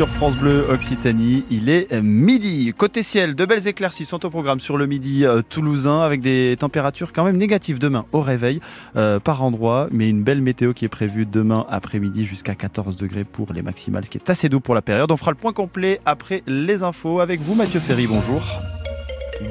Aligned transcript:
sur 0.00 0.08
France 0.08 0.36
Bleu 0.36 0.64
Occitanie. 0.70 1.44
Il 1.50 1.68
est 1.68 1.92
midi. 2.00 2.72
Côté 2.74 3.02
ciel, 3.02 3.34
de 3.34 3.44
belles 3.44 3.68
éclaircies 3.68 4.06
sont 4.06 4.24
au 4.24 4.30
programme 4.30 4.58
sur 4.58 4.78
le 4.78 4.86
midi 4.86 5.26
euh, 5.26 5.42
toulousain 5.46 6.00
avec 6.00 6.22
des 6.22 6.56
températures 6.58 7.12
quand 7.12 7.22
même 7.22 7.36
négatives 7.36 7.78
demain 7.78 8.06
au 8.12 8.22
réveil 8.22 8.62
euh, 8.96 9.20
par 9.20 9.42
endroit, 9.42 9.88
mais 9.90 10.08
une 10.08 10.22
belle 10.22 10.40
météo 10.40 10.72
qui 10.72 10.86
est 10.86 10.88
prévue 10.88 11.26
demain 11.26 11.66
après-midi 11.68 12.24
jusqu'à 12.24 12.54
14 12.54 12.96
degrés 12.96 13.24
pour 13.24 13.52
les 13.52 13.60
maximales, 13.60 14.06
ce 14.06 14.10
qui 14.10 14.16
est 14.16 14.30
assez 14.30 14.48
doux 14.48 14.60
pour 14.60 14.74
la 14.74 14.80
période. 14.80 15.12
On 15.12 15.18
fera 15.18 15.32
le 15.32 15.36
point 15.36 15.52
complet 15.52 16.00
après 16.06 16.42
les 16.46 16.82
infos 16.82 17.20
avec 17.20 17.38
vous 17.40 17.54
Mathieu 17.54 17.78
Ferry. 17.78 18.06
Bonjour. 18.06 18.40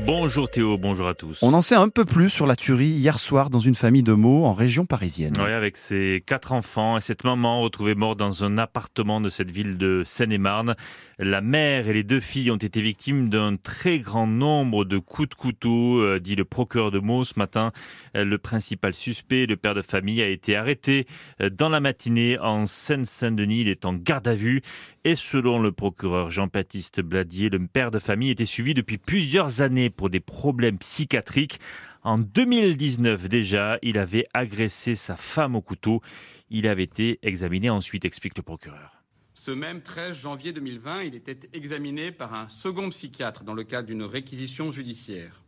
Bonjour 0.05 0.49
Théo, 0.49 0.77
bonjour 0.77 1.07
à 1.07 1.15
tous. 1.15 1.39
On 1.41 1.53
en 1.53 1.61
sait 1.61 1.75
un 1.75 1.89
peu 1.89 2.05
plus 2.05 2.29
sur 2.29 2.45
la 2.45 2.55
tuerie 2.55 2.89
hier 2.89 3.19
soir 3.19 3.49
dans 3.49 3.59
une 3.59 3.73
famille 3.73 4.03
de 4.03 4.13
mots 4.13 4.45
en 4.45 4.53
région 4.53 4.85
parisienne. 4.85 5.35
Oui, 5.39 5.51
avec 5.51 5.77
ses 5.77 6.21
quatre 6.25 6.51
enfants 6.51 6.97
et 6.97 7.01
cette 7.01 7.23
maman 7.23 7.61
retrouvée 7.61 7.95
morte 7.95 8.19
dans 8.19 8.43
un 8.43 8.59
appartement 8.59 9.19
de 9.19 9.29
cette 9.29 9.49
ville 9.49 9.77
de 9.77 10.03
Seine-et-Marne. 10.05 10.75
La 11.17 11.41
mère 11.41 11.87
et 11.87 11.93
les 11.93 12.03
deux 12.03 12.19
filles 12.19 12.51
ont 12.51 12.57
été 12.57 12.81
victimes 12.81 13.29
d'un 13.29 13.55
très 13.55 13.99
grand 13.99 14.27
nombre 14.27 14.85
de 14.85 14.99
coups 14.99 15.29
de 15.29 15.33
couteau, 15.33 15.99
euh, 16.01 16.19
dit 16.19 16.35
le 16.35 16.45
procureur 16.45 16.91
de 16.91 16.99
Meaux 16.99 17.23
ce 17.23 17.33
matin. 17.37 17.71
Euh, 18.15 18.25
le 18.25 18.37
principal 18.37 18.93
suspect, 18.93 19.47
le 19.47 19.57
père 19.57 19.73
de 19.73 19.81
famille, 19.81 20.21
a 20.21 20.27
été 20.27 20.55
arrêté 20.55 21.07
euh, 21.41 21.49
dans 21.49 21.69
la 21.69 21.79
matinée 21.79 22.37
en 22.37 22.67
Seine-Saint-Denis. 22.67 23.61
Il 23.61 23.67
est 23.67 23.85
en 23.85 23.93
garde 23.93 24.27
à 24.27 24.35
vue 24.35 24.61
et 25.03 25.15
selon 25.15 25.59
le 25.59 25.71
procureur 25.71 26.29
Jean-Baptiste 26.29 27.01
Bladier, 27.01 27.49
le 27.49 27.59
père 27.65 27.89
de 27.89 27.99
famille 27.99 28.31
était 28.31 28.45
suivi 28.45 28.73
depuis 28.73 28.97
plusieurs 28.97 29.61
années 29.61 29.78
pour 29.87 30.09
des 30.09 30.19
problèmes 30.19 30.77
psychiatriques. 30.79 31.59
En 32.03 32.17
2019 32.17 33.29
déjà, 33.29 33.79
il 33.81 33.97
avait 33.97 34.25
agressé 34.33 34.95
sa 34.95 35.15
femme 35.15 35.55
au 35.55 35.61
couteau. 35.61 36.01
Il 36.49 36.67
avait 36.67 36.83
été 36.83 37.19
examiné 37.21 37.69
ensuite, 37.69 38.03
explique 38.03 38.35
le 38.35 38.43
procureur. 38.43 39.03
Ce 39.33 39.51
même 39.51 39.81
13 39.81 40.17
janvier 40.17 40.51
2020, 40.51 41.03
il 41.03 41.15
était 41.15 41.39
examiné 41.53 42.11
par 42.11 42.33
un 42.33 42.49
second 42.49 42.89
psychiatre 42.89 43.45
dans 43.45 43.53
le 43.53 43.63
cadre 43.63 43.87
d'une 43.87 44.03
réquisition 44.03 44.71
judiciaire. 44.71 45.43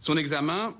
Son 0.00 0.18
examen 0.18 0.76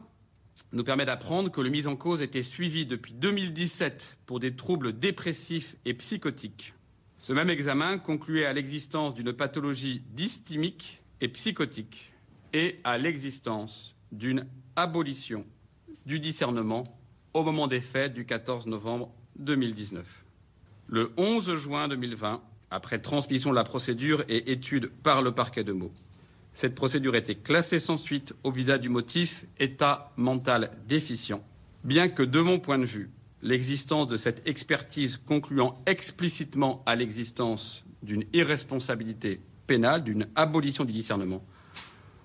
nous 0.72 0.84
permet 0.84 1.06
d'apprendre 1.06 1.50
que 1.50 1.60
le 1.60 1.70
mis 1.70 1.86
en 1.86 1.96
cause 1.96 2.20
était 2.20 2.42
suivi 2.42 2.84
depuis 2.84 3.14
2017 3.14 4.18
pour 4.26 4.40
des 4.40 4.54
troubles 4.54 4.98
dépressifs 4.98 5.76
et 5.84 5.94
psychotiques. 5.94 6.74
Ce 7.16 7.32
même 7.32 7.50
examen 7.50 7.98
concluait 7.98 8.46
à 8.46 8.52
l'existence 8.52 9.14
d'une 9.14 9.32
pathologie 9.32 10.02
dysthymique 10.10 11.02
et 11.20 11.28
psychotique 11.28 12.12
et 12.52 12.80
à 12.84 12.98
l'existence 12.98 13.94
d'une 14.10 14.46
abolition 14.76 15.44
du 16.06 16.20
discernement 16.20 16.84
au 17.34 17.42
moment 17.42 17.66
des 17.66 17.80
faits 17.80 18.12
du 18.12 18.26
14 18.26 18.66
novembre 18.66 19.12
2019. 19.38 20.04
Le 20.88 21.12
11 21.16 21.54
juin 21.54 21.88
2020, 21.88 22.42
après 22.70 22.98
transmission 22.98 23.50
de 23.50 23.54
la 23.54 23.64
procédure 23.64 24.24
et 24.28 24.52
étude 24.52 24.90
par 25.02 25.22
le 25.22 25.32
parquet 25.32 25.64
de 25.64 25.72
Meaux, 25.72 25.92
cette 26.54 26.74
procédure 26.74 27.14
était 27.14 27.34
classée 27.34 27.80
sans 27.80 27.96
suite 27.96 28.34
au 28.42 28.50
visa 28.50 28.76
du 28.76 28.90
motif 28.90 29.46
état 29.58 30.12
mental 30.16 30.70
déficient, 30.86 31.42
bien 31.84 32.08
que 32.08 32.22
de 32.22 32.40
mon 32.40 32.58
point 32.58 32.78
de 32.78 32.84
vue, 32.84 33.10
l'existence 33.40 34.06
de 34.06 34.18
cette 34.18 34.46
expertise 34.46 35.16
concluant 35.16 35.82
explicitement 35.86 36.82
à 36.84 36.94
l'existence 36.94 37.84
d'une 38.02 38.24
irresponsabilité 38.32 39.40
pénale, 39.66 40.04
d'une 40.04 40.28
abolition 40.34 40.84
du 40.84 40.92
discernement, 40.92 41.42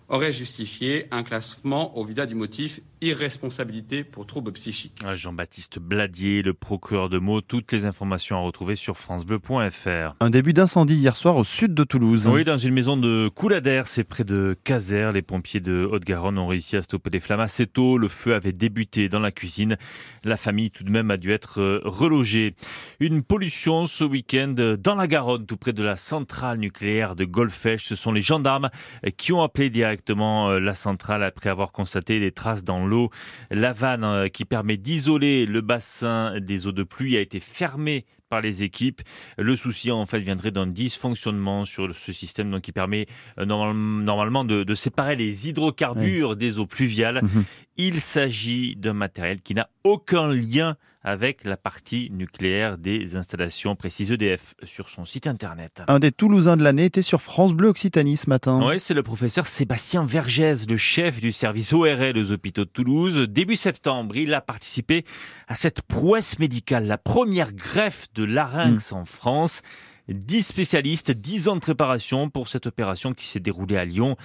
aurait 0.09 0.31
justifié 0.31 1.07
un 1.11 1.23
classement 1.23 1.97
au 1.97 2.03
visa 2.03 2.25
du 2.25 2.35
motif 2.35 2.79
irresponsabilité 3.01 4.03
pour 4.03 4.25
troubles 4.25 4.51
psychiques. 4.53 4.99
Ah, 5.05 5.13
Jean-Baptiste 5.13 5.77
Bladier, 5.77 6.41
le 6.41 6.53
procureur 6.53 7.09
de 7.09 7.19
Meaux, 7.19 7.41
toutes 7.41 7.71
les 7.71 7.85
informations 7.85 8.37
à 8.37 8.39
retrouver 8.39 8.75
sur 8.75 8.97
francebleu.fr. 8.97 10.15
Un 10.19 10.29
début 10.29 10.53
d'incendie 10.53 10.95
hier 10.95 11.15
soir 11.15 11.35
au 11.35 11.43
sud 11.43 11.73
de 11.75 11.83
Toulouse. 11.83 12.27
Oui, 12.27 12.43
dans 12.43 12.57
une 12.57 12.73
maison 12.73 12.97
de 12.97 13.29
Coulader, 13.35 13.83
c'est 13.85 14.03
près 14.03 14.23
de 14.23 14.57
Caser. 14.63 15.11
Les 15.13 15.21
pompiers 15.21 15.59
de 15.59 15.87
Haute-Garonne 15.91 16.39
ont 16.39 16.47
réussi 16.47 16.75
à 16.75 16.81
stopper 16.81 17.11
les 17.11 17.19
flammes 17.19 17.39
assez 17.39 17.67
tôt. 17.67 17.97
Le 17.97 18.07
feu 18.07 18.33
avait 18.33 18.53
débuté 18.53 19.09
dans 19.09 19.19
la 19.19 19.31
cuisine. 19.31 19.77
La 20.23 20.37
famille 20.37 20.71
tout 20.71 20.83
de 20.83 20.89
même 20.89 21.11
a 21.11 21.17
dû 21.17 21.31
être 21.31 21.61
euh, 21.61 21.81
relogée. 21.83 22.55
Une 22.99 23.21
pollution 23.21 23.85
ce 23.85 24.03
week-end 24.03 24.55
dans 24.79 24.95
la 24.95 25.07
Garonne, 25.07 25.45
tout 25.45 25.57
près 25.57 25.73
de 25.73 25.83
la 25.83 25.97
centrale 25.97 26.57
nucléaire 26.57 27.15
de 27.15 27.25
Golfech. 27.25 27.81
Ce 27.81 27.95
sont 27.95 28.11
les 28.11 28.21
gendarmes 28.21 28.69
qui 29.17 29.33
ont 29.33 29.43
appelé 29.43 29.69
directement 29.69 29.96
directement 29.97 30.51
euh, 30.51 30.59
la 30.59 30.75
centrale 30.75 31.23
après 31.23 31.49
avoir 31.49 31.71
constaté 31.71 32.19
des 32.19 32.31
traces 32.31 32.63
dans 32.63 32.85
l'eau. 32.85 33.09
La 33.49 33.73
vanne 33.73 34.03
euh, 34.03 34.27
qui 34.27 34.45
permet 34.45 34.77
d'isoler 34.77 35.45
le 35.47 35.61
bassin 35.61 36.39
des 36.39 36.67
eaux 36.67 36.71
de 36.71 36.83
pluie 36.83 37.17
a 37.17 37.19
été 37.19 37.39
fermée 37.39 38.05
par 38.29 38.41
les 38.41 38.63
équipes. 38.63 39.01
Le 39.37 39.55
souci 39.55 39.91
en 39.91 40.05
fait 40.05 40.19
viendrait 40.19 40.51
d'un 40.51 40.67
dysfonctionnement 40.67 41.65
sur 41.65 41.95
ce 41.95 42.11
système 42.11 42.51
donc 42.51 42.61
qui 42.61 42.71
permet 42.71 43.07
euh, 43.39 43.45
normalement 43.45 44.43
de, 44.43 44.75
séparer 44.75 45.15
les 45.15 45.47
hydrocarbures 45.47 46.35
des 46.35 46.59
eaux 46.59 46.67
pluviales. 46.67 47.21
Mhm. 47.23 47.43
Il 47.77 48.01
s'agit 48.01 48.75
d'un 48.75 48.93
matériel 48.93 49.41
qui 49.41 49.53
n'a 49.53 49.69
aucun 49.83 50.27
lien 50.27 50.77
avec 51.07 51.45
la 51.45 51.55
partie 51.55 52.09
nucléaire 52.11 52.77
des 52.77 53.15
installations 53.15 53.77
précises 53.77 54.11
EDF 54.11 54.55
sur 54.63 54.89
son 54.89 55.05
site 55.05 55.25
internet. 55.25 55.81
Un 55.87 55.99
des 55.99 56.11
Toulousains 56.11 56.57
de 56.57 56.63
l'année 56.63 56.83
était 56.83 57.01
sur 57.01 57.21
France 57.21 57.53
Bleu 57.53 57.69
Occitanie 57.69 58.17
ce 58.17 58.29
matin. 58.29 58.59
Oui, 58.61 58.77
c'est 58.77 58.93
le 58.93 59.03
professeur 59.03 59.47
Sébastien 59.47 60.05
Vergès, 60.05 60.67
le 60.67 60.75
chef 60.75 61.21
du 61.21 61.31
service 61.31 61.71
ORL 61.71 62.17
aux 62.17 62.31
hôpitaux 62.33 62.65
de 62.65 62.69
Toulouse. 62.69 63.19
Début 63.29 63.55
septembre, 63.55 64.17
il 64.17 64.33
a 64.33 64.41
participé 64.41 65.05
à 65.47 65.55
cette 65.55 65.81
prouesse 65.81 66.39
médicale, 66.39 66.87
la 66.87 66.97
première 66.97 67.53
greffe 67.53 68.07
de 68.17 68.23
larynx 68.23 68.91
mm. 68.91 68.95
en 68.95 69.05
France. 69.05 69.61
10 70.09 70.43
spécialistes, 70.43 71.11
10 71.11 71.49
ans 71.49 71.55
de 71.55 71.61
préparation 71.61 72.29
pour 72.29 72.47
cette 72.47 72.65
opération 72.65 73.13
qui 73.13 73.27
s'est 73.27 73.39
déroulée 73.39 73.77
à 73.77 73.85
Lyon. 73.85 74.17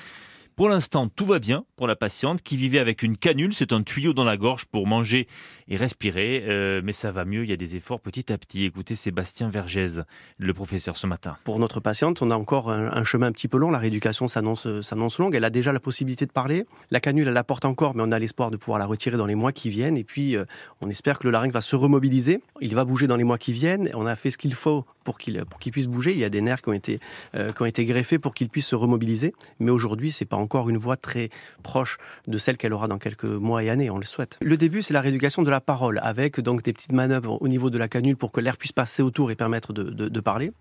Pour 0.62 0.68
l'instant, 0.68 1.08
tout 1.08 1.26
va 1.26 1.40
bien 1.40 1.64
pour 1.74 1.88
la 1.88 1.96
patiente 1.96 2.40
qui 2.40 2.56
vivait 2.56 2.78
avec 2.78 3.02
une 3.02 3.16
canule. 3.16 3.52
C'est 3.52 3.72
un 3.72 3.82
tuyau 3.82 4.12
dans 4.12 4.22
la 4.22 4.36
gorge 4.36 4.66
pour 4.66 4.86
manger 4.86 5.26
et 5.66 5.76
respirer. 5.76 6.44
Euh, 6.46 6.80
mais 6.84 6.92
ça 6.92 7.10
va 7.10 7.24
mieux. 7.24 7.42
Il 7.42 7.50
y 7.50 7.52
a 7.52 7.56
des 7.56 7.74
efforts 7.74 7.98
petit 7.98 8.32
à 8.32 8.38
petit. 8.38 8.66
Écoutez 8.66 8.94
Sébastien 8.94 9.48
Vergès, 9.48 10.02
le 10.38 10.54
professeur 10.54 10.96
ce 10.96 11.08
matin. 11.08 11.36
Pour 11.42 11.58
notre 11.58 11.80
patiente, 11.80 12.22
on 12.22 12.30
a 12.30 12.36
encore 12.36 12.70
un, 12.70 13.02
chemin 13.02 13.26
un 13.26 13.32
petit 13.32 13.48
peu 13.48 13.58
long. 13.58 13.72
La 13.72 13.78
rééducation 13.78 14.28
s'annonce, 14.28 14.64
longue. 15.18 15.34
Elle 15.34 15.42
a 15.42 15.50
déjà 15.50 15.72
la 15.72 15.80
possibilité 15.80 16.26
de 16.26 16.30
parler. 16.30 16.64
La 16.92 17.00
canule, 17.00 17.26
elle 17.26 17.34
la 17.34 17.42
porte 17.42 17.64
encore, 17.64 17.96
mais 17.96 18.04
on 18.06 18.12
a 18.12 18.20
l'espoir 18.20 18.52
de 18.52 18.56
pouvoir 18.56 18.78
la 18.78 18.86
retirer 18.86 19.16
dans 19.16 19.26
les 19.26 19.34
mois 19.34 19.50
qui 19.50 19.68
viennent. 19.68 19.96
Et 19.96 20.04
puis, 20.04 20.36
euh, 20.36 20.44
on 20.80 20.88
espère 20.88 21.18
que 21.18 21.26
le 21.26 21.32
larynx 21.32 21.52
va 21.52 21.60
se 21.60 21.74
remobiliser. 21.74 22.40
Il 22.60 22.76
va 22.76 22.84
bouger 22.84 23.08
dans 23.08 23.16
les 23.16 23.24
mois 23.24 23.36
qui 23.36 23.52
viennent. 23.52 23.90
On 23.94 24.06
a 24.06 24.14
fait 24.14 24.30
ce 24.30 24.38
qu'il 24.38 24.54
faut 24.54 24.84
pour 25.02 25.18
qu'il 25.18 25.42
qu'il 25.58 25.72
puisse 25.72 25.88
bouger. 25.88 26.12
Il 26.12 26.20
y 26.20 26.24
a 26.24 26.30
des 26.30 26.40
nerfs 26.40 26.62
qui 26.62 26.68
ont 26.68 26.72
été 26.72 27.00
euh, 27.34 27.48
qui 27.50 27.62
ont 27.62 27.66
été 27.66 27.84
greffés 27.84 28.20
pour 28.20 28.32
qu'il 28.32 28.48
puisse 28.48 28.68
se 28.68 28.76
remobiliser. 28.76 29.34
Mais 29.58 29.72
aujourd'hui, 29.72 30.12
c'est 30.12 30.24
pas 30.24 30.36
encore 30.36 30.51
une 30.60 30.78
voix 30.78 30.96
très 30.96 31.30
proche 31.62 31.98
de 32.26 32.38
celle 32.38 32.56
qu'elle 32.56 32.72
aura 32.72 32.88
dans 32.88 32.98
quelques 32.98 33.24
mois 33.24 33.62
et 33.62 33.70
années, 33.70 33.90
on 33.90 33.98
le 33.98 34.04
souhaite. 34.04 34.38
Le 34.40 34.56
début, 34.56 34.82
c'est 34.82 34.94
la 34.94 35.00
rééducation 35.00 35.42
de 35.42 35.50
la 35.50 35.60
parole, 35.60 35.98
avec 36.02 36.40
donc 36.40 36.62
des 36.62 36.72
petites 36.72 36.92
manœuvres 36.92 37.40
au 37.40 37.48
niveau 37.48 37.70
de 37.70 37.78
la 37.78 37.88
canule 37.88 38.16
pour 38.16 38.32
que 38.32 38.40
l'air 38.40 38.56
puisse 38.56 38.72
passer 38.72 39.02
autour 39.02 39.30
et 39.30 39.36
permettre 39.36 39.72
de, 39.72 40.20
parler. 40.20 40.52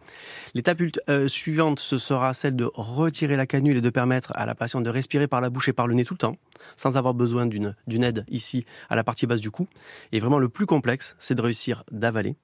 L'étape 0.56 0.82
euh, 1.10 1.28
suivante, 1.28 1.80
ce 1.80 1.98
sera 2.00 2.34
celle 2.34 2.56
de 2.56 2.70
retirer 2.74 3.36
la 3.36 3.46
canule 3.46 3.78
et 3.78 3.82
de 3.82 3.90
permettre 3.90 4.32
à 4.36 4.46
la 4.46 4.56
patiente 4.56 4.84
de 4.84 4.90
respirer 4.90 5.28
par 5.28 5.40
la 5.40 5.50
bouche 5.50 5.70
et 5.70 5.74
par 5.74 5.88
le 5.88 5.94
nez 5.94 6.04
tout 6.04 6.16
le 6.16 6.20
temps, 6.20 6.36
sans 6.76 6.98
avoir 6.98 7.14
besoin 7.14 7.46
d'une 7.46 8.04
aide 8.04 8.26
ici 8.30 8.66
à 8.90 8.96
la 8.96 9.04
partie 9.04 9.28
basse 9.28 9.42
du 9.42 9.52
cou. 9.52 9.68
Et 10.12 10.20
vraiment, 10.20 10.40
le 10.40 10.50
plus 10.50 10.66
complexe, 10.66 11.16
c'est 11.20 11.36
de 11.36 11.42
réussir 11.42 11.84
d'avaler, 11.92 12.36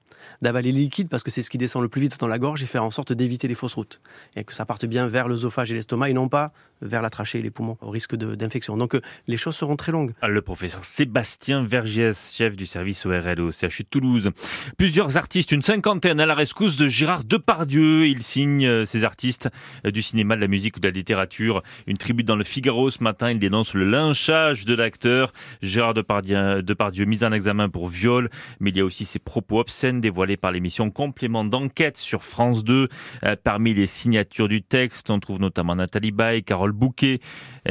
d'avaler 0.42 0.72
les 0.72 0.80
liquides 0.80 1.08
parce 1.08 1.22
que 1.22 1.30
c'est 1.30 1.42
ce 1.42 1.50
qui 1.50 1.58
descend 1.58 1.82
le 1.82 1.88
plus 1.88 2.00
vite 2.00 2.18
dans 2.18 2.28
la 2.28 2.38
gorge 2.38 2.62
et 2.62 2.66
faire 2.66 2.84
en 2.84 2.90
sorte 2.90 3.12
d'éviter 3.12 3.48
les 3.48 3.54
fausses 3.54 3.74
routes 3.74 4.00
et 4.36 4.44
que 4.44 4.54
ça 4.54 4.64
parte 4.64 4.86
bien 4.86 5.06
vers 5.06 5.28
l'œsophage 5.28 5.72
et 5.72 5.74
l'estomac 5.74 6.10
et 6.10 6.14
non 6.14 6.28
pas 6.28 6.52
vers 6.80 7.02
la 7.02 7.10
trachée 7.10 7.27
et 7.34 7.42
les 7.42 7.50
poumons 7.50 7.76
au 7.80 7.90
risque 7.90 8.14
d'infection. 8.16 8.76
Donc 8.76 8.94
euh, 8.94 9.00
les 9.26 9.36
choses 9.36 9.56
seront 9.56 9.76
très 9.76 9.92
longues. 9.92 10.12
Le 10.26 10.42
professeur 10.42 10.84
Sébastien 10.84 11.64
Vergès, 11.64 12.34
chef 12.34 12.56
du 12.56 12.66
service 12.66 13.04
ORL 13.06 13.40
au 13.40 13.52
CHU 13.52 13.82
de 13.82 13.88
Toulouse. 13.90 14.30
Plusieurs 14.76 15.16
artistes, 15.16 15.52
une 15.52 15.62
cinquantaine 15.62 16.20
à 16.20 16.26
la 16.26 16.34
rescousse 16.34 16.76
de 16.76 16.88
Gérard 16.88 17.24
Depardieu. 17.24 18.06
Il 18.06 18.22
signe 18.22 18.66
euh, 18.66 18.86
ces 18.86 19.04
artistes 19.04 19.48
euh, 19.86 19.90
du 19.90 20.02
cinéma, 20.02 20.36
de 20.36 20.40
la 20.40 20.48
musique 20.48 20.76
ou 20.76 20.80
de 20.80 20.88
la 20.88 20.92
littérature. 20.92 21.62
Une 21.86 21.96
tribune 21.96 22.26
dans 22.26 22.36
le 22.36 22.44
Figaro 22.44 22.90
ce 22.90 23.02
matin, 23.02 23.30
il 23.30 23.38
dénonce 23.38 23.74
le 23.74 23.84
lynchage 23.84 24.64
de 24.64 24.74
l'acteur. 24.74 25.32
Gérard 25.62 25.94
Depardieu, 25.94 26.62
Depardieu 26.62 27.04
mis 27.04 27.24
en 27.24 27.32
examen 27.32 27.68
pour 27.68 27.88
viol, 27.88 28.30
mais 28.60 28.70
il 28.70 28.76
y 28.76 28.80
a 28.80 28.84
aussi 28.84 29.04
ses 29.04 29.18
propos 29.18 29.60
obscènes 29.60 30.00
dévoilés 30.00 30.36
par 30.36 30.52
l'émission 30.52 30.90
Complément 30.90 31.44
d'enquête 31.44 31.96
sur 31.96 32.22
France 32.22 32.64
2. 32.64 32.88
Parmi 33.44 33.74
les 33.74 33.86
signatures 33.86 34.48
du 34.48 34.62
texte, 34.62 35.10
on 35.10 35.20
trouve 35.20 35.40
notamment 35.40 35.74
Nathalie 35.74 36.10
Baye, 36.10 36.42
Carole 36.42 36.72
Bouquet, 36.72 37.17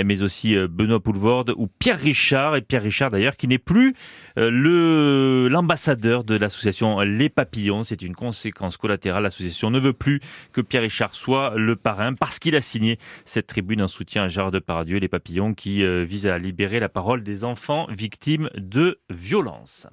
mais 0.03 0.21
aussi 0.21 0.55
euh, 0.55 0.67
Benoît 0.67 0.99
Poulvorde 0.99 1.53
ou 1.57 1.67
Pierre 1.79 1.99
Richard. 1.99 2.55
Et 2.55 2.61
Pierre 2.61 2.83
Richard 2.83 3.11
d'ailleurs 3.11 3.37
qui 3.37 3.47
n'est 3.47 3.57
plus 3.57 3.95
euh, 4.37 5.49
l'ambassadeur 5.49 6.23
de 6.23 6.35
l'association 6.35 6.99
Les 7.01 7.29
Papillons. 7.29 7.83
C'est 7.83 8.01
une 8.01 8.15
conséquence 8.15 8.77
collatérale. 8.77 9.23
L'association 9.23 9.69
ne 9.69 9.79
veut 9.79 9.93
plus 9.93 10.21
que 10.53 10.61
Pierre 10.61 10.83
Richard 10.83 11.13
soit 11.13 11.53
le 11.55 11.75
parrain 11.75 12.13
parce 12.13 12.39
qu'il 12.39 12.55
a 12.55 12.61
signé 12.61 12.97
cette 13.25 13.47
tribune 13.47 13.81
en 13.81 13.87
soutien 13.87 14.23
à 14.23 14.27
Gérard 14.27 14.51
Depardieu 14.51 14.97
Les 14.99 15.07
Papillons 15.07 15.53
qui 15.53 15.83
euh, 15.83 16.03
vise 16.03 16.27
à 16.27 16.37
libérer 16.37 16.79
la 16.79 16.89
parole 16.89 17.23
des 17.23 17.43
enfants 17.43 17.87
victimes 17.89 18.49
de 18.55 18.99
violences. 19.09 19.87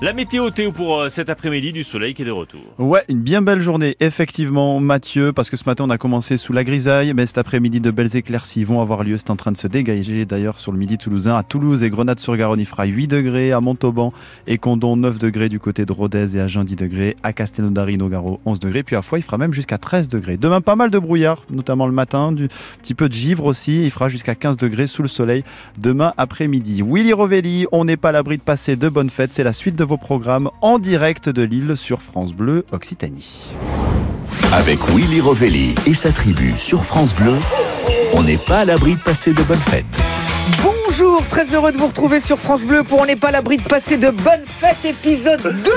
La 0.00 0.12
météo 0.12 0.50
Théo 0.50 0.70
pour 0.70 1.00
euh, 1.00 1.08
cet 1.08 1.28
après-midi 1.28 1.72
du 1.72 1.82
soleil 1.82 2.14
qui 2.14 2.22
est 2.22 2.24
de 2.24 2.30
retour. 2.30 2.60
Ouais, 2.78 3.02
une 3.08 3.18
bien 3.18 3.42
belle 3.42 3.58
journée, 3.58 3.96
effectivement, 3.98 4.78
Mathieu, 4.78 5.32
parce 5.32 5.50
que 5.50 5.56
ce 5.56 5.64
matin 5.66 5.86
on 5.88 5.90
a 5.90 5.98
commencé 5.98 6.36
sous 6.36 6.52
la 6.52 6.62
grisaille, 6.62 7.12
mais 7.14 7.26
cet 7.26 7.36
après-midi 7.36 7.80
de 7.80 7.90
belles 7.90 8.14
éclaircies 8.14 8.62
vont 8.62 8.80
avoir 8.80 9.02
lieu. 9.02 9.16
C'est 9.16 9.30
en 9.30 9.34
train 9.34 9.50
de 9.50 9.56
se 9.56 9.66
dégager 9.66 10.24
d'ailleurs 10.24 10.60
sur 10.60 10.70
le 10.70 10.78
midi 10.78 10.98
toulousain. 10.98 11.36
À 11.36 11.42
Toulouse 11.42 11.82
et 11.82 11.90
Grenade-sur-Garonne, 11.90 12.60
il 12.60 12.66
fera 12.66 12.84
8 12.84 13.08
degrés, 13.08 13.50
à 13.50 13.60
Montauban 13.60 14.12
et 14.46 14.56
Condon 14.56 14.96
9 14.96 15.18
degrés 15.18 15.48
du 15.48 15.58
côté 15.58 15.84
de 15.84 15.92
Rodez 15.92 16.36
et 16.36 16.48
Jean 16.48 16.62
10 16.62 16.76
degrés, 16.76 17.16
à 17.24 17.32
Castelnaudary, 17.32 17.98
Nogaro 17.98 18.38
11 18.46 18.60
degrés, 18.60 18.84
puis 18.84 18.94
à 18.94 19.02
Foix 19.02 19.18
il 19.18 19.22
fera 19.22 19.36
même 19.36 19.52
jusqu'à 19.52 19.78
13 19.78 20.06
degrés. 20.06 20.36
Demain 20.36 20.60
pas 20.60 20.76
mal 20.76 20.92
de 20.92 20.98
brouillard, 21.00 21.42
notamment 21.50 21.88
le 21.88 21.92
matin, 21.92 22.30
du 22.30 22.46
petit 22.80 22.94
peu 22.94 23.08
de 23.08 23.14
givre 23.14 23.46
aussi, 23.46 23.82
il 23.82 23.90
fera 23.90 24.08
jusqu'à 24.08 24.36
15 24.36 24.58
degrés 24.58 24.86
sous 24.86 25.02
le 25.02 25.08
soleil 25.08 25.42
demain 25.76 26.14
après-midi. 26.18 26.84
Willy 26.86 27.12
Rovelli, 27.12 27.66
on 27.72 27.84
n'est 27.84 27.96
pas 27.96 28.10
à 28.10 28.12
l'abri 28.12 28.36
de 28.36 28.42
passer 28.42 28.76
de 28.76 28.88
bonnes 28.88 29.10
fêtes, 29.10 29.32
c'est 29.32 29.42
la 29.42 29.52
suite 29.52 29.74
de 29.74 29.87
vos 29.88 29.96
programmes 29.96 30.50
en 30.60 30.78
direct 30.78 31.30
de 31.30 31.42
Lille 31.42 31.76
sur 31.76 32.02
France 32.02 32.32
Bleu 32.32 32.64
Occitanie. 32.72 33.54
Avec 34.52 34.78
Willy 34.90 35.20
Rovelli 35.20 35.74
et 35.86 35.94
sa 35.94 36.12
tribu 36.12 36.52
sur 36.56 36.84
France 36.84 37.14
Bleu, 37.14 37.36
on 38.12 38.22
n'est 38.22 38.36
pas 38.36 38.60
à 38.60 38.64
l'abri 38.66 38.94
de 38.94 39.00
passer 39.00 39.32
de 39.32 39.42
bonnes 39.42 39.56
fêtes. 39.56 40.00
Bonjour, 40.62 41.22
très 41.28 41.44
heureux 41.54 41.72
de 41.72 41.76
vous 41.76 41.86
retrouver 41.88 42.20
sur 42.20 42.38
France 42.38 42.64
Bleu 42.64 42.82
pour 42.82 43.00
On 43.00 43.06
n'est 43.06 43.16
pas 43.16 43.28
à 43.28 43.32
l'abri 43.32 43.58
de 43.58 43.62
passer 43.62 43.98
de 43.98 44.08
bonnes 44.10 44.44
fêtes, 44.46 44.84
épisode 44.84 45.42
2 45.42 45.72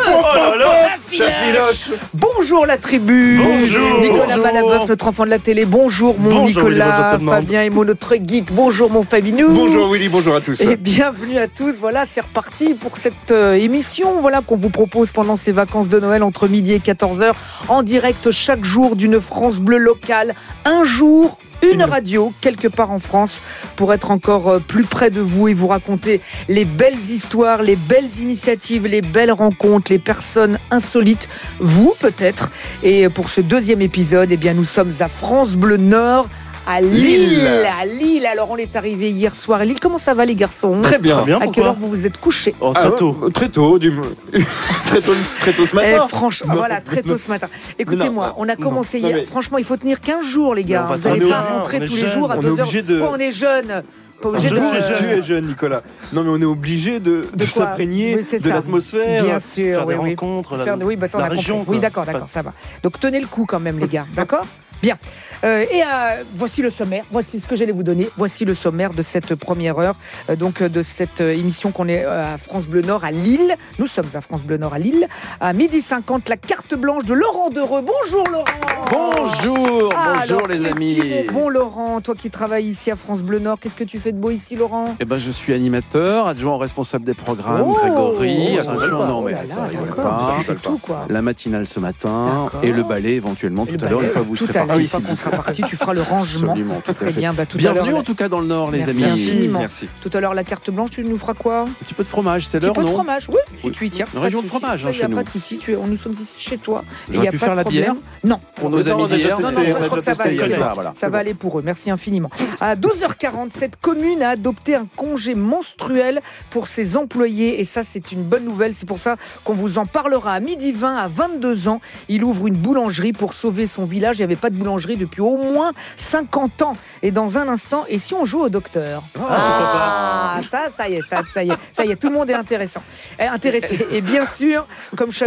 Bonjour 2.13 2.65
la 2.65 2.77
tribu 2.77 3.37
Bonjour. 3.43 3.99
Nicolas. 4.01 4.37
Malabeuf, 4.37 4.87
notre 4.87 5.07
enfant 5.07 5.25
de 5.25 5.29
la 5.29 5.39
télé, 5.39 5.65
bonjour 5.65 6.17
mon 6.19 6.29
Bonjour, 6.29 6.63
Willy, 6.63 6.75
Nicolas, 6.75 7.17
monde. 7.17 7.35
Fabien 7.35 7.63
Emo, 7.63 7.83
notre 7.83 8.15
geek, 8.15 8.51
bonjour 8.51 8.89
mon 8.89 9.03
Fabinou 9.03 9.49
Bonjour 9.49 9.91
Willy, 9.91 10.07
bonjour 10.07 10.35
à 10.35 10.41
tous. 10.41 10.61
et 10.61 10.77
bienvenue 10.77 11.37
à 11.37 11.47
tous. 11.47 11.79
Voilà, 11.79 12.05
c'est 12.09 12.21
reparti 12.21 12.73
pour 12.73 12.95
cette 12.97 13.31
euh, 13.31 13.55
émission 13.55 14.21
voilà, 14.21 14.41
qu'on 14.41 14.55
vous 14.57 14.69
propose 14.69 15.11
pendant 15.11 15.35
ces 15.35 15.51
vacances 15.51 15.89
de 15.89 15.99
Noël 15.99 16.23
entre 16.23 16.47
midi 16.47 16.73
et 16.73 16.79
14h 16.79 17.33
en 17.67 17.83
direct 17.83 18.31
chaque 18.31 18.63
jour 18.63 18.95
d'une 18.95 19.19
France 19.19 19.59
Bleu 19.59 19.77
locale. 19.77 20.33
Un 20.65 20.83
jour, 20.85 21.37
une 21.61 21.83
radio 21.83 22.33
quelque 22.41 22.67
part 22.67 22.91
en 22.91 22.99
France 22.99 23.41
pour 23.75 23.93
être 23.93 24.11
encore 24.11 24.47
euh, 24.47 24.59
plus 24.59 24.83
près 24.83 25.09
de 25.09 25.21
vous 25.21 25.47
et 25.47 25.53
vous 25.53 25.67
raconter 25.67 26.21
les 26.49 26.65
belles 26.65 26.99
histoires, 27.09 27.61
les 27.61 27.75
belles 27.75 28.09
initiatives, 28.19 28.87
les 28.87 29.01
belles 29.01 29.31
rencontres, 29.31 29.91
les 29.91 29.99
personnes 29.99 30.59
insolites, 30.69 31.27
vous 31.59 31.93
peut-être. 31.99 32.51
Et 32.83 33.09
pour 33.09 33.29
ce 33.29 33.41
deuxième 33.41 33.81
épisode, 33.81 34.31
eh 34.31 34.37
bien, 34.37 34.53
nous 34.53 34.63
sommes 34.63 34.93
à 34.99 35.07
France 35.07 35.55
Bleu 35.55 35.77
Nord. 35.77 36.27
À 36.67 36.79
Lille. 36.79 37.29
Lille. 37.29 37.47
à 37.81 37.85
Lille. 37.85 38.25
Alors 38.25 38.49
on 38.51 38.57
est 38.57 38.75
arrivé 38.75 39.09
hier 39.09 39.35
soir 39.35 39.61
à 39.61 39.65
Lille. 39.65 39.79
Comment 39.81 39.97
ça 39.97 40.13
va 40.13 40.25
les 40.25 40.35
garçons 40.35 40.79
Très 40.81 40.99
bien. 40.99 41.17
À 41.41 41.47
quelle 41.47 41.63
heure 41.65 41.75
vous 41.75 41.87
vous 41.89 42.05
êtes 42.05 42.17
couchés 42.19 42.53
Oh, 42.61 42.71
Ah 42.75 42.79
très 42.81 42.89
ouais, 42.89 42.95
tôt. 42.97 43.29
Très 43.33 43.49
tôt, 43.49 43.79
du... 43.79 43.91
très 44.85 45.01
tôt, 45.01 45.11
très 45.39 45.53
tôt 45.53 45.65
ce 45.65 45.71
Eh, 45.73 45.91
matin. 45.93 46.07
franchement, 46.07 46.53
Non, 46.53 46.59
voilà, 46.59 46.79
très 46.81 47.01
tôt 47.01 47.09
non. 47.13 47.17
ce 47.17 47.29
matin. 47.29 47.47
Écoutez-moi, 47.79 48.27
non, 48.27 48.33
on 48.37 48.47
a 48.49 48.55
commencé 48.55 48.99
non, 49.01 49.07
hier. 49.07 49.17
mais- 49.17 49.25
Franchement, 49.25 49.57
il 49.57 49.63
faut 49.65 49.77
tenir 49.77 49.99
15 50.01 50.23
jours, 50.23 50.53
les 50.55 50.63
gars. 50.63 50.83
Vous 50.89 51.09
n'allez 51.09 51.27
pas 51.27 51.41
rentrer 51.41 51.85
tous 51.85 51.95
les 51.95 52.07
jours 52.07 52.31
à 52.31 52.35
on 52.37 52.39
est 52.39 52.43
2 52.43 52.49
heures. 52.51 52.59
obligé 52.59 52.81
de- 52.83 53.01
Oh, 53.01 53.09
on 53.11 53.17
est 53.17 53.31
jeune. 53.31 53.83
Obligé 54.23 54.49
de. 54.51 54.55
suis- 54.55 54.95
tu 54.97 55.03
es 55.05 55.23
jeune, 55.23 55.47
Nicolas. 55.47 55.81
Non, 56.13 56.23
mais 56.23 56.29
on 56.29 56.39
est 56.39 56.45
obligé 56.45 56.99
de, 56.99 57.25
De 57.33 57.43
de 57.43 57.45
quoi 57.51 57.65
s'imprégner 57.65 58.15
Oui, 58.17 58.39
de 58.39 58.49
l'atmosphère, 58.49 59.23
Bien 59.25 59.39
sûr, 59.39 59.77
faire 59.77 59.85
des 59.87 59.95
oui, 59.95 59.99
oui. 60.03 60.09
rencontres. 60.11 60.57
la- 60.57 60.63
Faire 60.63 60.77
de- 60.77 60.83
Oui, 60.85 60.95
bah 60.95 61.07
ça, 61.07 61.17
on 61.17 61.21
la 61.21 61.25
a 61.25 61.29
région, 61.29 61.57
compris. 61.59 61.71
Oui, 61.77 61.79
d'accord, 61.79 62.05
d'accord, 62.05 62.29
ça 62.29 62.43
va. 62.43 62.53
Donc 62.83 62.99
tenez 62.99 63.19
le 63.19 63.25
coup 63.25 63.47
quand 63.47 63.59
même, 63.59 63.79
les 63.79 63.87
gars. 63.87 64.05
D'accord 64.15 64.45
Bien. 64.81 64.97
Euh, 65.43 65.65
et 65.71 65.83
euh, 65.83 66.23
voici 66.35 66.61
le 66.61 66.69
sommaire. 66.69 67.05
Voici 67.11 67.39
ce 67.39 67.47
que 67.47 67.55
j'allais 67.55 67.71
vous 67.71 67.83
donner. 67.83 68.09
Voici 68.17 68.45
le 68.45 68.53
sommaire 68.53 68.93
de 68.93 69.01
cette 69.01 69.35
première 69.35 69.77
heure, 69.79 69.95
euh, 70.29 70.35
donc 70.35 70.61
de 70.61 70.83
cette 70.83 71.21
émission 71.21 71.71
qu'on 71.71 71.87
est 71.87 72.03
à 72.05 72.37
France 72.37 72.67
Bleu 72.67 72.81
Nord 72.81 73.03
à 73.03 73.11
Lille. 73.11 73.55
Nous 73.79 73.87
sommes 73.87 74.09
à 74.13 74.21
France 74.21 74.43
Bleu 74.43 74.57
Nord 74.57 74.73
à 74.73 74.79
Lille. 74.79 75.07
À 75.39 75.53
midi 75.53 75.81
50, 75.81 76.29
la 76.29 76.37
carte 76.37 76.75
blanche 76.75 77.05
de 77.05 77.13
Laurent 77.13 77.49
Dereux. 77.49 77.81
Bonjour 77.81 78.23
Laurent. 78.29 78.70
Bonjour, 78.91 79.89
Ah, 79.95 80.15
bonjour 80.19 80.37
alors, 80.39 80.47
les 80.49 80.65
amis. 80.65 80.99
Bon 81.31 81.47
Laurent, 81.47 82.01
toi 82.01 82.13
qui 82.13 82.29
travailles 82.29 82.65
ici 82.67 82.91
à 82.91 82.97
France 82.97 83.23
Bleu 83.23 83.39
Nord, 83.39 83.57
qu'est-ce 83.59 83.75
que 83.75 83.85
tu 83.85 83.99
fais 83.99 84.11
de 84.11 84.17
beau 84.17 84.31
ici 84.31 84.57
Laurent 84.57 84.95
Eh 84.99 85.05
ben, 85.05 85.17
je 85.17 85.31
suis 85.31 85.53
animateur, 85.53 86.27
adjoint 86.27 86.55
au 86.55 86.57
responsable 86.57 87.05
des 87.05 87.13
programmes, 87.13 87.63
Oh, 87.65 87.73
Grégory. 87.79 88.57
rigole 88.57 88.59
Attention, 88.59 88.97
pas. 88.97 89.07
non, 89.07 89.19
Oh 89.19 89.23
mais 89.25 89.31
là 89.31 89.37
ça 89.47 89.63
rigole 89.63 89.95
pas. 89.95 90.35
tu 90.39 90.43
fais 90.43 90.55
tout 90.55 90.77
quoi. 90.81 91.05
La 91.09 91.21
matinale 91.21 91.65
ce 91.65 91.79
matin 91.79 92.49
et 92.63 92.73
le 92.73 92.83
ballet 92.83 93.13
éventuellement 93.13 93.65
Le 93.69 93.77
tout 93.77 93.85
à 93.85 93.89
l'heure, 93.89 94.01
une 94.01 94.09
fois 94.09 94.21
que 94.23 94.27
vous 94.27 94.35
serez 94.35 94.51
l'heure, 94.53 94.67
partis. 94.67 94.81
une 94.81 94.87
fois 94.89 94.99
qu'on 94.99 95.15
sera 95.15 95.31
parti, 95.31 95.63
tu 95.63 95.75
feras 95.77 95.93
le 95.93 96.01
rangement. 96.11 96.51
Absolument, 96.51 96.81
tout 96.83 96.91
à 96.91 96.93
Très 96.93 97.11
fait. 97.13 97.19
bien, 97.19 97.31
bah, 97.33 97.45
tout 97.45 97.57
l'heure. 97.59 97.73
Bienvenue 97.73 97.93
en 97.95 98.03
tout 98.03 98.15
cas 98.15 98.27
dans 98.27 98.41
le 98.41 98.47
Nord, 98.47 98.71
les 98.71 98.79
Merci 98.79 98.91
amis. 98.91 99.03
infiniment. 99.05 99.59
Merci. 99.59 99.87
Tout 100.01 100.09
à 100.13 100.19
l'heure, 100.19 100.33
la 100.33 100.43
carte 100.43 100.69
blanche, 100.69 100.89
tu 100.89 101.03
nous 101.05 101.17
feras 101.17 101.33
quoi 101.33 101.61
Un 101.61 101.65
petit 101.85 101.93
peu 101.93 102.03
de 102.03 102.09
fromage, 102.09 102.45
c'est 102.47 102.57
Un 102.57 102.59
petit 102.59 102.65
l'heure, 102.65 102.73
peu 102.73 102.81
de 102.81 102.87
non 102.87 102.93
fromage, 102.93 103.27
oui, 103.29 103.39
si 103.61 103.71
tu 103.71 103.85
y 103.85 103.89
tiens. 103.89 104.05
Une 104.07 104.19
pas 104.19 104.25
région 104.25 104.41
de 104.41 104.47
fromage, 104.47 104.81
Il 104.81 104.85
n'y 104.85 104.89
a 104.89 104.93
chez 104.93 105.01
pas 105.03 105.07
nous. 105.07 105.23
de 105.23 105.29
souci, 105.29 105.59
on- 105.81 105.87
nous 105.87 105.97
sommes 105.97 106.11
ici 106.13 106.35
chez 106.37 106.57
toi. 106.57 106.83
Il 107.07 107.13
J'aurais 107.13 107.23
n'y 107.23 107.27
a 107.29 107.31
pu 107.31 107.37
pas 107.37 107.45
faire 107.45 107.55
la 107.55 107.63
bière 107.63 107.95
Non. 108.23 108.39
Nos 108.83 109.03
amis 109.03 109.07
d'hier. 109.17 109.39
Non, 109.39 109.47
testé, 109.47 109.55
non, 109.55 109.61
ça, 109.61 109.77
on 109.77 109.79
a 109.79 109.83
je 109.83 109.87
crois 109.87 109.97
déjà 109.99 110.11
que 110.11 110.99
ça 110.99 111.09
va 111.09 111.17
aller. 111.19 111.33
pour 111.33 111.59
eux. 111.59 111.61
Merci 111.63 111.91
infiniment. 111.91 112.29
À 112.59 112.75
12h40, 112.75 113.49
cette 113.57 113.75
commune 113.75 114.21
a 114.21 114.29
adopté 114.29 114.75
un 114.75 114.87
congé 114.95 115.35
menstruel 115.35 116.21
pour 116.49 116.67
ses 116.67 116.97
employés. 116.97 117.61
Et 117.61 117.65
ça, 117.65 117.83
c'est 117.83 118.11
une 118.11 118.23
bonne 118.23 118.45
nouvelle. 118.45 118.73
C'est 118.75 118.87
pour 118.87 118.99
ça 118.99 119.15
qu'on 119.43 119.53
vous 119.53 119.77
en 119.77 119.85
parlera 119.85 120.33
à 120.33 120.39
midi 120.39 120.71
20, 120.71 120.95
à 120.97 121.07
22 121.07 121.67
ans. 121.67 121.81
Il 122.09 122.23
ouvre 122.23 122.47
une 122.47 122.55
boulangerie 122.55 123.13
pour 123.13 123.33
sauver 123.33 123.67
son 123.67 123.85
village. 123.85 124.17
Il 124.17 124.21
n'y 124.21 124.25
avait 124.25 124.35
pas 124.35 124.49
de 124.49 124.55
boulangerie 124.55 124.97
depuis 124.97 125.21
au 125.21 125.37
moins 125.37 125.71
50 125.97 126.61
ans. 126.61 126.77
Et 127.01 127.11
dans 127.11 127.37
un 127.37 127.47
instant, 127.47 127.85
et 127.87 127.99
si 127.99 128.13
on 128.13 128.25
joue 128.25 128.41
au 128.41 128.49
docteur? 128.49 129.03
Ah, 129.29 130.39
ça, 130.49 130.67
ça 130.75 130.89
y 130.89 130.95
est, 130.95 131.01
ça, 131.01 131.21
ça 131.33 131.43
y 131.43 131.49
est, 131.49 131.57
ça 131.75 131.85
y 131.85 131.91
est, 131.91 131.95
tout 131.95 132.07
le 132.07 132.13
monde 132.13 132.29
est 132.29 132.33
intéressant, 132.35 132.81
intéressé. 133.19 133.85
Et 133.91 134.01
bien 134.01 134.25
sûr, 134.25 134.67
comme 134.95 135.11
chaque 135.11 135.19